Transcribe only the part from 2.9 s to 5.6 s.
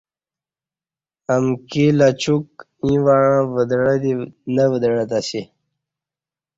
وعں ودعہ دی نہ ودعہ تسی